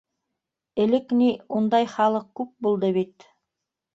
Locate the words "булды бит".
2.67-3.29